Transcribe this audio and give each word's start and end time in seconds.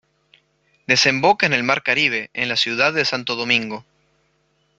Desemboca 0.87 1.45
en 1.45 1.53
el 1.53 1.61
mar 1.61 1.83
Caribe, 1.83 2.31
en 2.33 2.49
la 2.49 2.55
ciudad 2.55 2.91
de 2.91 3.05
Santo 3.05 3.35
Domingo. 3.35 3.85